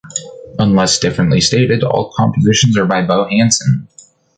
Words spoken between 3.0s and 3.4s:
Bo